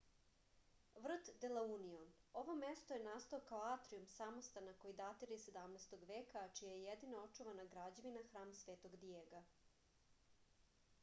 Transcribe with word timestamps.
vrt 1.01 1.27
de 1.41 1.49
la 1.57 1.61
union 1.73 2.07
ovo 2.41 2.55
mesto 2.61 2.95
je 2.97 3.03
nastao 3.07 3.41
kao 3.51 3.59
atrijum 3.73 4.07
samostana 4.15 4.73
koji 4.85 4.97
datira 5.03 5.37
iz 5.41 5.45
17. 5.51 5.95
veka 6.13 6.43
a 6.47 6.49
čija 6.61 6.73
je 6.73 6.81
jedina 6.87 7.21
očuvana 7.29 7.67
građevina 7.77 8.25
hram 8.31 8.57
svetog 8.63 8.97
dijega 9.05 9.45